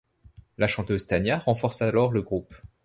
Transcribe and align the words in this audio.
La 0.57 0.65
chanteuse 0.65 1.05
Tania 1.05 1.37
renforce 1.37 1.83
alors 1.83 2.11
le 2.11 2.23
groupe. 2.23 2.55